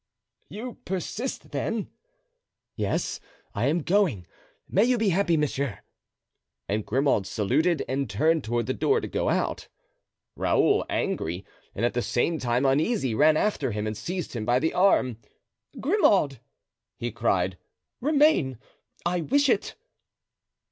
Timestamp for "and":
6.67-6.83, 7.87-8.09, 11.75-11.85, 13.85-13.95